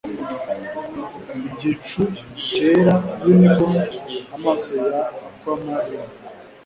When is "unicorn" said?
3.29-3.85